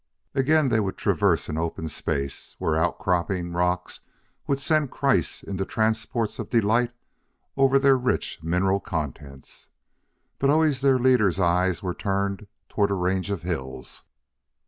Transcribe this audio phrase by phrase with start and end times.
[0.33, 3.99] Again they would traverse an open space, where outcropping rocks
[4.47, 6.91] would send Kreiss into transports of delight
[7.55, 9.69] over their rich mineral contents.
[10.39, 14.01] But always their leader's eyes were turned toward a range of hills.